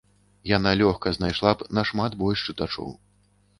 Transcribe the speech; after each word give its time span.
Яна 0.51 0.71
лёгка 0.79 1.13
знайшла 1.17 1.53
б 1.61 1.69
нашмат 1.81 2.19
больш 2.25 2.47
чытачоў. 2.49 2.93